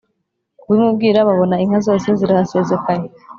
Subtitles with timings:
[0.59, 3.05] kubimubwira babona inka zose zirahasesekaye.